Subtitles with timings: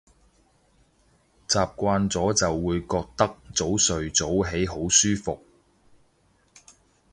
[1.47, 5.39] 習慣咗就會覺得早睡早起好舒服